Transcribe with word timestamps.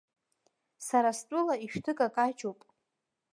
Сара 0.87 1.11
стәыла 1.19 1.55
ишәҭыкакаҷуп. 1.65 2.59